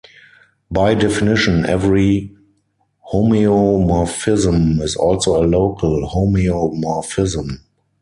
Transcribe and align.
By 0.71 0.95
definition, 0.95 1.63
every 1.63 2.35
homeomorphism 3.13 4.81
is 4.81 4.95
also 4.95 5.39
a 5.39 5.45
local 5.45 6.09
homeomorphism. 6.09 7.59